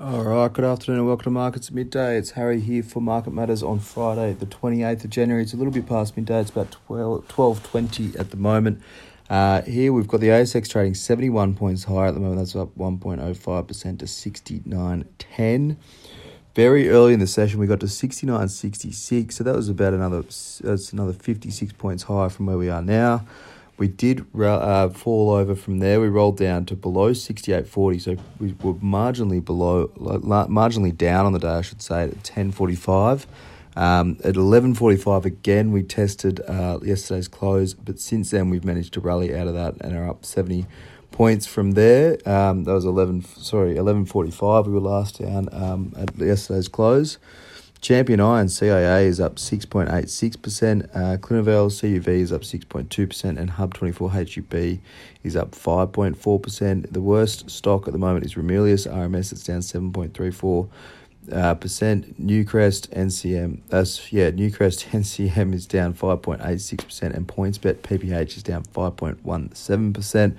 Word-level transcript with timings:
All 0.00 0.22
right, 0.22 0.50
good 0.50 0.64
afternoon 0.64 1.00
and 1.00 1.06
welcome 1.06 1.24
to 1.24 1.30
Markets 1.30 1.70
Midday. 1.70 2.16
It's 2.16 2.30
Harry 2.30 2.58
here 2.58 2.82
for 2.82 3.02
Market 3.02 3.34
Matters 3.34 3.62
on 3.62 3.80
Friday, 3.80 4.32
the 4.32 4.46
28th 4.46 5.04
of 5.04 5.10
January. 5.10 5.42
It's 5.42 5.52
a 5.52 5.58
little 5.58 5.74
bit 5.74 5.86
past 5.86 6.16
midday, 6.16 6.40
it's 6.40 6.48
about 6.48 6.74
12, 6.86 7.28
12.20 7.28 8.18
at 8.18 8.30
the 8.30 8.38
moment. 8.38 8.80
Uh, 9.28 9.60
here 9.60 9.92
we've 9.92 10.08
got 10.08 10.20
the 10.20 10.28
ASX 10.28 10.70
trading 10.70 10.94
71 10.94 11.54
points 11.54 11.84
higher 11.84 12.06
at 12.06 12.14
the 12.14 12.20
moment, 12.20 12.38
that's 12.38 12.56
up 12.56 12.74
1.05% 12.78 13.98
to 13.98 14.06
69.10. 14.06 15.76
Very 16.54 16.88
early 16.88 17.12
in 17.12 17.20
the 17.20 17.26
session, 17.26 17.60
we 17.60 17.66
got 17.66 17.80
to 17.80 17.86
69.66, 17.86 19.32
so 19.34 19.44
that 19.44 19.54
was 19.54 19.68
about 19.68 19.92
another, 19.92 20.22
that's 20.22 20.94
another 20.94 21.12
56 21.12 21.74
points 21.74 22.04
higher 22.04 22.30
from 22.30 22.46
where 22.46 22.56
we 22.56 22.70
are 22.70 22.80
now. 22.80 23.26
We 23.80 23.88
did 23.88 24.26
uh, 24.38 24.90
fall 24.90 25.30
over 25.30 25.54
from 25.54 25.78
there. 25.78 26.02
We 26.02 26.08
rolled 26.08 26.36
down 26.36 26.66
to 26.66 26.76
below 26.76 27.12
68.40, 27.12 28.00
so 28.02 28.16
we 28.38 28.54
were 28.62 28.74
marginally 28.74 29.42
below, 29.42 29.86
marginally 29.86 30.94
down 30.94 31.24
on 31.24 31.32
the 31.32 31.38
day, 31.38 31.48
I 31.48 31.62
should 31.62 31.80
say, 31.80 32.02
at 32.02 32.22
10.45. 32.22 33.24
Um, 33.76 34.18
at 34.22 34.34
11.45 34.34 35.24
again, 35.24 35.72
we 35.72 35.82
tested 35.82 36.42
uh, 36.46 36.78
yesterday's 36.82 37.26
close, 37.26 37.72
but 37.72 37.98
since 37.98 38.32
then 38.32 38.50
we've 38.50 38.66
managed 38.66 38.92
to 38.94 39.00
rally 39.00 39.34
out 39.34 39.46
of 39.46 39.54
that 39.54 39.76
and 39.80 39.96
are 39.96 40.10
up 40.10 40.26
70 40.26 40.66
points 41.10 41.46
from 41.46 41.70
there. 41.70 42.18
Um, 42.28 42.64
that 42.64 42.74
was 42.74 42.84
11, 42.84 43.24
sorry, 43.24 43.76
11.45 43.76 44.66
we 44.66 44.74
were 44.74 44.80
last 44.80 45.20
down 45.20 45.48
um, 45.52 45.94
at 45.96 46.14
yesterday's 46.18 46.68
close. 46.68 47.16
Champion 47.80 48.20
Iron 48.20 48.48
CIA 48.50 49.06
is 49.06 49.20
up 49.20 49.36
6.86%, 49.36 50.90
uh, 50.94 51.16
CUV 51.16 52.08
is 52.08 52.30
up 52.30 52.42
6.2%, 52.42 53.38
and 53.38 53.50
Hub24 53.52 54.10
HUB 54.10 54.80
is 55.24 55.34
up 55.34 55.52
5.4%. 55.52 56.92
The 56.92 57.00
worst 57.00 57.50
stock 57.50 57.86
at 57.86 57.92
the 57.92 57.98
moment 57.98 58.26
is 58.26 58.34
Ramelius 58.34 58.86
RMS, 58.86 59.32
it's 59.32 59.44
down 59.44 59.60
7.34. 59.60 60.68
Uh, 61.30 61.54
percent 61.54 62.20
Newcrest 62.20 62.88
NCM 62.88 63.60
that's 63.68 64.10
yeah 64.10 64.30
Newcrest 64.30 64.86
NCM 64.90 65.52
is 65.52 65.66
down 65.66 65.92
5.86 65.92 66.84
percent 66.84 67.14
and 67.14 67.28
PointsBet 67.28 67.74
PBH 67.74 68.38
is 68.38 68.42
down 68.42 68.64
5.17 68.64 69.94
percent. 69.94 70.36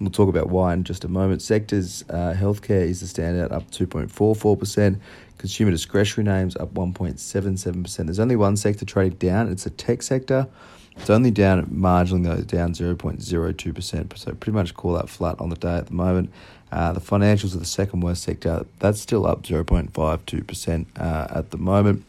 We'll 0.00 0.10
talk 0.10 0.30
about 0.30 0.48
why 0.48 0.72
in 0.72 0.82
just 0.82 1.04
a 1.04 1.08
moment. 1.08 1.42
Sectors 1.42 2.02
uh, 2.08 2.34
healthcare 2.36 2.80
is 2.80 3.00
the 3.00 3.22
standout 3.22 3.52
up 3.52 3.70
2.44 3.70 4.58
percent. 4.58 5.02
Consumer 5.42 5.72
discretionary 5.72 6.38
names 6.38 6.54
up 6.54 6.72
1.77%. 6.72 8.04
There's 8.04 8.20
only 8.20 8.36
one 8.36 8.56
sector 8.56 8.84
trading 8.84 9.18
down, 9.18 9.48
it's 9.50 9.64
the 9.64 9.70
tech 9.70 10.00
sector. 10.04 10.46
It's 10.96 11.10
only 11.10 11.32
down 11.32 11.66
marginally, 11.66 12.22
though, 12.22 12.42
down 12.42 12.74
0.02%. 12.74 14.18
So 14.18 14.34
pretty 14.34 14.52
much 14.52 14.72
call 14.74 14.92
that 14.92 15.08
flat 15.08 15.40
on 15.40 15.48
the 15.48 15.56
day 15.56 15.78
at 15.78 15.88
the 15.88 15.94
moment. 15.94 16.30
Uh, 16.70 16.92
the 16.92 17.00
financials 17.00 17.56
are 17.56 17.58
the 17.58 17.64
second 17.64 18.02
worst 18.02 18.22
sector. 18.22 18.64
That's 18.78 19.00
still 19.00 19.26
up 19.26 19.42
0.52% 19.42 20.86
uh, 20.96 21.26
at 21.36 21.50
the 21.50 21.58
moment. 21.58 22.04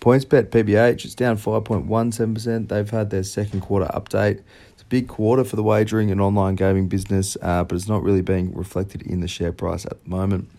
PointsBet 0.00 0.46
PBH, 0.46 1.04
it's 1.04 1.14
down 1.14 1.36
5.17%. 1.38 2.66
They've 2.66 2.90
had 2.90 3.10
their 3.10 3.22
second 3.22 3.60
quarter 3.60 3.86
update. 3.94 4.40
It's 4.72 4.82
a 4.82 4.86
big 4.86 5.06
quarter 5.06 5.44
for 5.44 5.54
the 5.54 5.62
wagering 5.62 6.10
and 6.10 6.20
online 6.20 6.56
gaming 6.56 6.88
business, 6.88 7.36
uh, 7.40 7.62
but 7.62 7.76
it's 7.76 7.86
not 7.86 8.02
really 8.02 8.22
being 8.22 8.52
reflected 8.52 9.02
in 9.02 9.20
the 9.20 9.28
share 9.28 9.52
price 9.52 9.86
at 9.86 10.02
the 10.02 10.10
moment. 10.10 10.50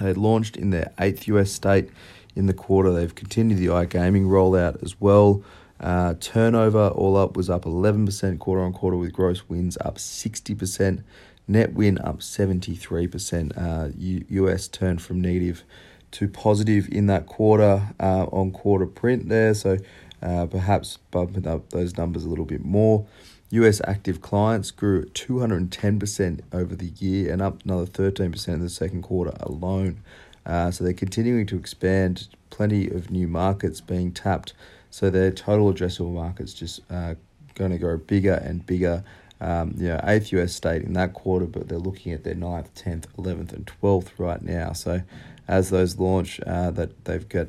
They 0.00 0.14
launched 0.14 0.56
in 0.56 0.70
their 0.70 0.92
eighth 0.98 1.28
US 1.28 1.52
state 1.52 1.90
in 2.34 2.46
the 2.46 2.54
quarter. 2.54 2.92
They've 2.92 3.14
continued 3.14 3.58
the 3.58 3.66
iGaming 3.66 4.26
rollout 4.26 4.82
as 4.82 5.00
well. 5.00 5.42
Uh, 5.78 6.14
turnover 6.20 6.88
all 6.88 7.16
up 7.16 7.36
was 7.36 7.48
up 7.48 7.64
11% 7.64 8.38
quarter 8.38 8.62
on 8.62 8.72
quarter 8.72 8.96
with 8.96 9.12
gross 9.12 9.48
wins 9.48 9.78
up 9.80 9.96
60%. 9.96 11.02
Net 11.48 11.72
win 11.72 11.98
up 11.98 12.18
73%. 12.18 13.52
Uh, 13.56 13.88
US 13.96 14.68
turned 14.68 15.00
from 15.00 15.20
negative 15.20 15.64
to 16.12 16.28
positive 16.28 16.88
in 16.90 17.06
that 17.06 17.26
quarter 17.26 17.88
uh, 17.98 18.24
on 18.26 18.50
quarter 18.50 18.86
print 18.86 19.28
there. 19.28 19.54
So 19.54 19.78
uh, 20.22 20.46
perhaps 20.46 20.98
bumping 21.10 21.46
up 21.46 21.70
those 21.70 21.96
numbers 21.96 22.24
a 22.24 22.28
little 22.28 22.44
bit 22.44 22.64
more. 22.64 23.06
US 23.50 23.80
active 23.86 24.20
clients 24.20 24.70
grew 24.70 25.04
210% 25.06 26.40
over 26.52 26.76
the 26.76 26.92
year 26.98 27.32
and 27.32 27.42
up 27.42 27.64
another 27.64 27.86
13% 27.86 28.48
in 28.48 28.60
the 28.60 28.70
second 28.70 29.02
quarter 29.02 29.32
alone. 29.40 30.02
Uh, 30.46 30.70
so 30.70 30.84
they're 30.84 30.92
continuing 30.92 31.46
to 31.46 31.56
expand, 31.56 32.28
plenty 32.50 32.88
of 32.88 33.10
new 33.10 33.26
markets 33.26 33.80
being 33.80 34.12
tapped. 34.12 34.52
So 34.90 35.10
their 35.10 35.30
total 35.30 35.72
addressable 35.72 36.14
market's 36.14 36.54
just 36.54 36.80
uh, 36.90 37.14
going 37.54 37.72
to 37.72 37.78
grow 37.78 37.96
bigger 37.96 38.34
and 38.34 38.64
bigger. 38.64 39.04
Um, 39.40 39.74
you 39.78 39.88
know, 39.88 40.00
eighth 40.04 40.32
US 40.32 40.52
state 40.52 40.82
in 40.82 40.92
that 40.94 41.14
quarter, 41.14 41.46
but 41.46 41.68
they're 41.68 41.78
looking 41.78 42.12
at 42.12 42.24
their 42.24 42.34
ninth, 42.34 42.74
tenth, 42.74 43.06
eleventh, 43.18 43.52
and 43.52 43.66
twelfth 43.66 44.12
right 44.18 44.42
now. 44.42 44.72
So 44.72 45.02
as 45.48 45.70
those 45.70 45.98
launch, 45.98 46.40
uh, 46.46 46.70
that 46.72 47.04
they've 47.04 47.26
got 47.28 47.48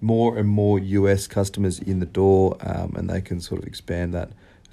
more 0.00 0.36
and 0.36 0.48
more 0.48 0.78
US 0.80 1.26
customers 1.26 1.78
in 1.78 2.00
the 2.00 2.06
door, 2.06 2.56
um, 2.60 2.94
and 2.96 3.08
they 3.08 3.20
can 3.20 3.40
sort 3.40 3.62
of 3.62 3.68
expand 3.68 4.12
that 4.14 4.30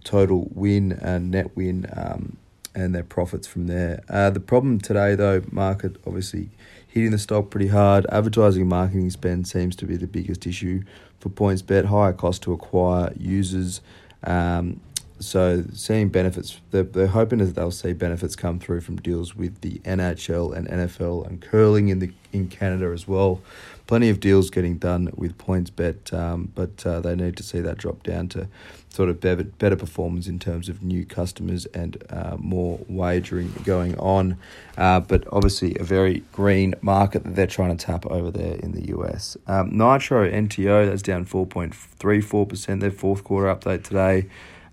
total 0.08 0.50
win 0.54 0.94
and 0.94 1.30
net 1.32 1.56
win 1.56 1.86
um, 1.94 2.38
and 2.74 2.96
their 2.96 3.04
profits 3.04 3.46
from 3.46 3.68
there. 3.68 4.02
Uh, 4.10 4.30
the 4.30 4.40
problem 4.40 4.80
today, 4.80 5.16
though, 5.16 5.44
market 5.52 5.98
obviously 6.08 6.50
hitting 6.88 7.12
the 7.12 7.20
stock 7.20 7.50
pretty 7.50 7.68
hard. 7.68 8.06
Advertising 8.10 8.68
marketing 8.68 9.10
spend 9.10 9.48
seems 9.48 9.76
to 9.76 9.86
be 9.86 9.98
the 9.98 10.08
biggest 10.08 10.48
issue 10.48 10.82
for 11.20 11.30
PointsBet. 11.30 11.86
Higher 11.86 12.14
cost 12.14 12.42
to 12.44 12.54
acquire 12.54 13.12
users. 13.18 13.82
Um, 14.24 14.80
so 15.20 15.64
seeing 15.74 16.10
benefits, 16.10 16.60
they're, 16.72 16.84
they're 16.84 17.08
hoping 17.08 17.40
that 17.40 17.56
they'll 17.56 17.72
see 17.72 17.94
benefits 17.94 18.36
come 18.36 18.60
through 18.60 18.82
from 18.82 18.98
deals 18.98 19.36
with 19.36 19.62
the 19.62 19.80
NHL 19.80 20.56
and 20.56 20.68
NFL 20.68 21.26
and 21.28 21.42
curling 21.42 21.90
in 21.90 22.00
the 22.00 22.12
in 22.34 22.48
Canada 22.48 22.88
as 22.88 23.08
well. 23.08 23.42
Plenty 23.88 24.10
of 24.10 24.20
deals 24.20 24.50
getting 24.50 24.78
done 24.78 25.10
with 25.16 25.38
PointsBet, 25.38 26.14
um, 26.14 26.52
but 26.54 26.86
uh, 26.86 27.00
they 27.00 27.16
need 27.16 27.38
to 27.38 27.44
see 27.44 27.62
that 27.62 27.78
drop 27.78 28.04
down 28.04 28.28
to 28.30 28.48
sort 28.90 29.10
of 29.10 29.22
better, 29.22 29.44
better 29.44 29.78
performance 29.78 30.28
in 30.28 30.40
terms 30.40 30.68
of 30.68 30.84
new 30.84 31.06
customers 31.06 31.66
and 31.68 32.04
uh, 32.10 32.36
more 32.38 32.80
wagering 32.90 33.54
going 33.64 33.98
on. 33.98 34.38
Uh, 34.78 35.00
but 35.00 35.24
obviously, 35.32 35.78
a 35.80 35.84
very 35.84 36.20
green 36.34 36.76
market 36.82 37.24
that 37.24 37.36
they're 37.36 37.48
trying 37.48 37.76
to 37.76 37.86
tap 37.86 38.06
over 38.08 38.30
there 38.30 38.56
in 38.56 38.74
the 38.74 38.90
US. 38.98 39.38
Um, 39.48 39.70
Nitro 39.78 40.30
NTO, 40.30 40.90
that's 40.90 41.02
down 41.02 41.26
4.34%, 41.26 42.82
their 42.82 42.92
fourth 42.92 43.24
quarter 43.24 43.48
update 43.48 43.84
today 43.84 44.28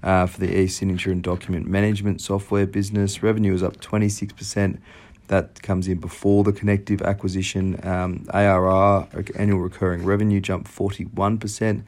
uh, 0.05 0.27
for 0.27 0.39
the 0.39 0.61
e-signature 0.61 1.11
and 1.11 1.23
document 1.23 1.67
management 1.67 2.21
software 2.21 2.67
business. 2.67 3.23
Revenue 3.23 3.55
is 3.55 3.63
up 3.63 3.79
26%. 3.79 4.79
That 5.29 5.63
comes 5.63 5.89
in 5.89 5.99
before 5.99 6.45
the 6.45 6.53
Connective 6.53 7.01
acquisition. 7.01 7.81
Um, 7.83 8.27
ARR, 8.31 9.09
annual 9.37 9.61
recurring 9.61 10.05
revenue, 10.05 10.41
jumped 10.41 10.71
41% 10.71 11.83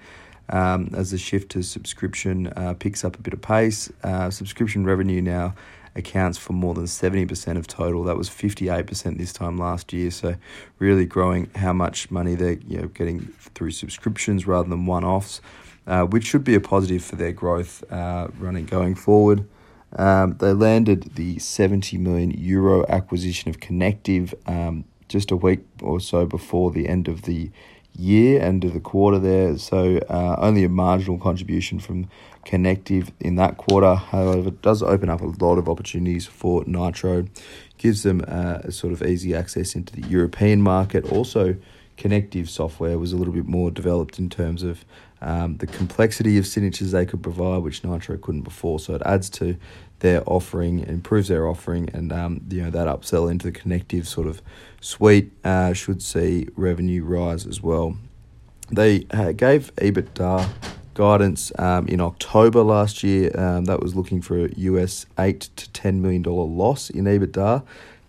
um, 0.49 0.91
as 0.95 1.11
the 1.11 1.19
shift 1.19 1.51
to 1.53 1.63
subscription 1.63 2.47
uh, 2.49 2.75
picks 2.79 3.05
up 3.05 3.17
a 3.17 3.21
bit 3.21 3.35
of 3.35 3.43
pace. 3.43 3.93
Uh, 4.03 4.31
subscription 4.31 4.87
revenue 4.87 5.21
now 5.21 5.55
accounts 5.95 6.39
for 6.39 6.55
more 6.55 6.73
than 6.73 6.85
70% 6.85 7.59
of 7.59 7.67
total. 7.67 8.05
That 8.05 8.17
was 8.17 8.31
58% 8.31 9.19
this 9.19 9.33
time 9.33 9.59
last 9.59 9.93
year. 9.93 10.11
So, 10.11 10.37
really 10.79 11.05
growing 11.05 11.51
how 11.57 11.73
much 11.73 12.11
money 12.11 12.35
they're 12.35 12.59
you 12.67 12.81
know, 12.81 12.89
getting 12.89 13.27
through 13.55 13.73
subscriptions 13.73 14.47
rather 14.47 14.69
than 14.69 14.87
one 14.87 15.05
offs 15.05 15.41
uh, 15.87 16.05
which 16.05 16.27
should 16.27 16.45
be 16.45 16.55
a 16.55 16.61
positive 16.61 17.05
for 17.05 17.17
their 17.17 17.33
growth 17.33 17.85
uh, 17.93 18.29
running 18.39 18.67
going 18.67 18.95
forward. 18.95 19.47
Um, 19.93 20.37
they 20.39 20.53
landed 20.53 21.15
the 21.15 21.39
70 21.39 21.97
million 21.99 22.31
euro 22.33 22.85
acquisition 22.89 23.49
of 23.49 23.61
Connective 23.61 24.35
um, 24.47 24.85
just 25.09 25.31
a 25.31 25.37
week 25.37 25.61
or 25.81 26.01
so 26.01 26.27
before 26.27 26.71
the 26.71 26.89
end 26.89 27.09
of 27.09 27.23
the 27.23 27.51
year, 27.99 28.41
end 28.41 28.65
of 28.65 28.75
the 28.75 28.81
quarter 28.81 29.19
there. 29.19 29.57
So 29.59 29.99
uh, 30.11 30.37
only 30.39 30.65
a 30.65 30.69
marginal 30.69 31.19
contribution 31.19 31.79
from 31.79 32.09
Connective 32.45 33.11
in 33.21 33.37
that 33.37 33.57
quarter. 33.57 33.95
However, 33.95 34.49
it 34.49 34.63
does 34.63 34.83
open 34.83 35.09
up 35.09 35.21
a 35.21 35.27
lot 35.45 35.59
of 35.59 35.69
opportunities 35.69 36.27
for 36.27 36.65
Nitro, 36.67 37.27
gives 37.79 38.03
them 38.03 38.25
uh, 38.27 38.71
sort 38.71 38.93
of 38.93 39.03
easy 39.03 39.35
access 39.35 39.75
into 39.75 39.99
the 39.99 40.07
European 40.09 40.63
market. 40.63 41.11
Also, 41.11 41.57
Connective 41.97 42.51
software 42.51 42.99
was 42.99 43.13
a 43.13 43.17
little 43.17 43.33
bit 43.33 43.47
more 43.47 43.71
developed 43.71 44.19
in 44.19 44.29
terms 44.29 44.63
of 44.63 44.85
um, 45.21 45.57
the 45.57 45.67
complexity 45.67 46.37
of 46.39 46.47
signatures 46.47 46.93
they 46.93 47.07
could 47.07 47.23
provide, 47.23 47.59
which 47.63 47.83
Nitro 47.83 48.19
couldn't 48.19 48.43
before. 48.43 48.79
So 48.79 48.95
it 48.95 49.03
adds 49.05 49.31
to 49.31 49.57
their 50.01 50.23
offering, 50.27 50.81
improves 50.81 51.29
their 51.29 51.49
offering, 51.49 51.89
and 51.95 52.13
um, 52.13 52.43
you 52.51 52.63
know 52.63 52.71
that 52.71 52.87
upsell 52.87 53.31
into 53.31 53.47
the 53.47 53.53
connective 53.53 54.07
sort 54.07 54.27
of 54.27 54.43
suite 54.81 55.33
uh, 55.45 55.73
should 55.73 56.03
see 56.03 56.49
revenue 56.55 57.03
rise 57.05 57.47
as 57.47 57.63
well. 57.63 57.97
They 58.71 59.07
uh, 59.11 59.33
gave 59.33 59.75
EBITDA 59.77 60.49
guidance 60.95 61.53
um, 61.59 61.87
in 61.89 62.01
October 62.01 62.63
last 62.63 63.03
year. 63.03 63.31
Um, 63.39 63.67
that 63.67 63.81
was 63.81 63.95
looking 63.95 64.21
for 64.21 64.47
a 64.47 64.49
US 64.51 65.07
eight 65.19 65.49
to 65.57 65.71
ten 65.71 66.03
million 66.03 66.23
dollar 66.23 66.45
loss 66.45 66.91
in 66.91 67.05
EBITDA. 67.05 67.63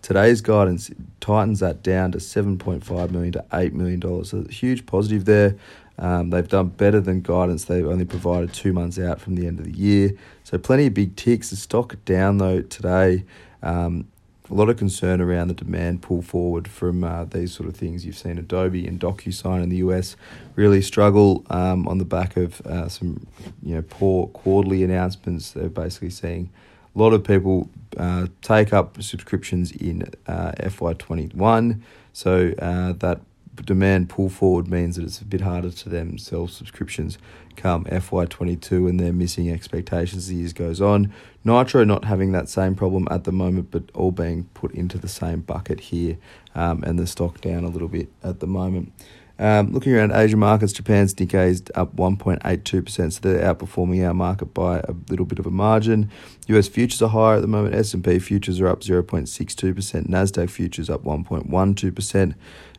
Today's 0.08 0.40
guidance 0.40 0.90
tightens 1.20 1.60
that 1.60 1.82
down 1.82 2.12
to 2.12 2.20
seven 2.20 2.56
point 2.56 2.82
five 2.82 3.12
million 3.12 3.32
to 3.32 3.44
eight 3.52 3.74
million 3.74 4.00
dollars. 4.00 4.30
So 4.30 4.38
a 4.48 4.50
huge 4.50 4.86
positive 4.86 5.26
there. 5.26 5.54
Um, 5.98 6.30
they've 6.30 6.48
done 6.48 6.68
better 6.68 6.98
than 6.98 7.20
guidance. 7.20 7.66
They've 7.66 7.86
only 7.86 8.06
provided 8.06 8.54
two 8.54 8.72
months 8.72 8.98
out 8.98 9.20
from 9.20 9.34
the 9.34 9.46
end 9.46 9.58
of 9.58 9.66
the 9.66 9.76
year. 9.76 10.12
So 10.44 10.56
plenty 10.56 10.86
of 10.86 10.94
big 10.94 11.14
ticks. 11.16 11.50
The 11.50 11.56
stock 11.56 12.02
down 12.06 12.38
though 12.38 12.62
today 12.62 13.26
um, 13.62 14.08
a 14.50 14.54
lot 14.54 14.70
of 14.70 14.78
concern 14.78 15.20
around 15.20 15.48
the 15.48 15.54
demand 15.54 16.00
pull 16.00 16.22
forward 16.22 16.68
from 16.68 17.04
uh, 17.04 17.24
these 17.24 17.52
sort 17.52 17.68
of 17.68 17.76
things. 17.76 18.06
You've 18.06 18.16
seen 18.16 18.38
Adobe 18.38 18.86
and 18.86 18.98
DocuSign 18.98 19.62
in 19.62 19.68
the 19.68 19.76
US 19.76 20.16
really 20.56 20.80
struggle 20.80 21.44
um, 21.50 21.86
on 21.86 21.98
the 21.98 22.06
back 22.06 22.38
of 22.38 22.62
uh, 22.62 22.88
some 22.88 23.26
you 23.62 23.74
know 23.74 23.82
poor 23.82 24.28
quarterly 24.28 24.82
announcements. 24.82 25.50
They're 25.50 25.68
basically 25.68 26.08
seeing 26.08 26.48
a 26.98 27.00
lot 27.00 27.12
of 27.12 27.22
people 27.22 27.70
uh, 27.96 28.26
take 28.42 28.72
up 28.72 29.00
subscriptions 29.00 29.70
in 29.70 30.02
uh, 30.26 30.50
FY21, 30.58 31.80
so 32.12 32.52
uh, 32.58 32.92
that 32.94 33.20
demand 33.64 34.08
pull 34.08 34.28
forward 34.28 34.68
means 34.68 34.96
that 34.96 35.04
it's 35.04 35.20
a 35.20 35.24
bit 35.24 35.40
harder 35.40 35.70
to 35.70 35.88
them 35.88 36.16
sell 36.16 36.46
subscriptions 36.46 37.18
come 37.56 37.84
FY22 37.86 38.88
and 38.88 39.00
they're 39.00 39.12
missing 39.12 39.50
expectations 39.50 40.24
as 40.24 40.28
the 40.28 40.36
years 40.36 40.52
goes 40.52 40.80
on. 40.80 41.12
Nitro 41.44 41.82
not 41.82 42.04
having 42.04 42.30
that 42.32 42.48
same 42.48 42.76
problem 42.76 43.08
at 43.10 43.24
the 43.24 43.32
moment, 43.32 43.70
but 43.70 43.84
all 43.94 44.12
being 44.12 44.44
put 44.54 44.72
into 44.74 44.96
the 44.98 45.08
same 45.08 45.40
bucket 45.40 45.80
here, 45.80 46.18
um, 46.54 46.82
and 46.84 46.98
the 46.98 47.06
stock 47.06 47.40
down 47.40 47.64
a 47.64 47.68
little 47.68 47.88
bit 47.88 48.08
at 48.22 48.40
the 48.40 48.46
moment. 48.46 48.92
Um, 49.40 49.72
looking 49.72 49.94
around 49.94 50.12
Asian 50.12 50.40
markets, 50.40 50.72
Japan's 50.72 51.14
Nikkei 51.14 51.48
is 51.48 51.62
up 51.76 51.94
1.82%, 51.94 53.12
so 53.12 53.20
they're 53.20 53.54
outperforming 53.54 54.04
our 54.04 54.14
market 54.14 54.52
by 54.52 54.78
a 54.80 54.94
little 55.08 55.26
bit 55.26 55.38
of 55.38 55.46
a 55.46 55.50
margin. 55.50 56.10
US 56.48 56.66
futures 56.66 57.00
are 57.02 57.08
higher 57.08 57.36
at 57.36 57.42
the 57.42 57.46
moment. 57.46 57.74
S&P 57.74 58.18
futures 58.18 58.60
are 58.60 58.66
up 58.66 58.80
0.62%. 58.80 60.08
Nasdaq 60.08 60.50
futures 60.50 60.90
up 60.90 61.04
1.12%. 61.04 62.34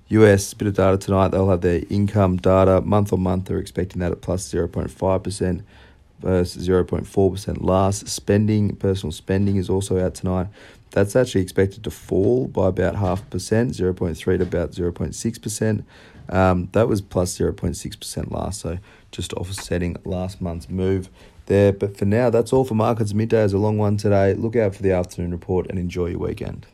US 0.10 0.54
bit 0.54 0.68
of 0.68 0.74
data 0.74 0.98
tonight. 0.98 1.30
They'll 1.30 1.50
have 1.50 1.62
their 1.62 1.84
income 1.90 2.38
data 2.38 2.82
month 2.82 3.14
on 3.14 3.22
month. 3.22 3.46
They're 3.46 3.60
expecting 3.60 4.00
that 4.02 4.12
at 4.12 4.22
plus 4.22 4.52
0.5% 4.52 5.64
versus 6.20 6.68
0.4% 6.68 7.64
last. 7.64 8.10
Spending, 8.10 8.76
personal 8.76 9.14
spending 9.14 9.56
is 9.56 9.70
also 9.70 10.04
out 10.04 10.16
tonight. 10.16 10.48
That's 10.92 11.16
actually 11.16 11.42
expected 11.42 11.84
to 11.84 11.92
fall 11.92 12.48
by 12.48 12.68
about 12.68 12.96
half 12.96 13.30
percent, 13.30 13.72
0.3 13.72 14.18
to 14.18 14.44
about 14.44 14.72
0.6%. 14.72 15.84
Um, 16.30 16.70
that 16.74 16.88
was 16.88 17.02
plus 17.02 17.38
0.6% 17.38 18.32
last, 18.32 18.62
so 18.62 18.78
just 19.12 19.34
offsetting 19.34 19.98
last 20.06 20.42
month's 20.42 20.70
move 20.70 21.10
there. 21.48 21.74
But 21.74 21.98
for 21.98 22.06
now, 22.06 22.30
that's 22.30 22.54
all 22.54 22.64
for 22.64 22.76
markets 22.76 23.14
midday. 23.14 23.44
It's 23.44 23.54
a 23.54 23.58
long 23.58 23.78
one 23.78 23.98
today. 23.98 24.34
Look 24.34 24.56
out 24.56 24.76
for 24.76 24.84
the 24.84 24.92
afternoon 24.92 25.32
report 25.32 25.68
and 25.68 25.78
enjoy 25.78 26.08
your 26.08 26.20
weekend. 26.20 26.68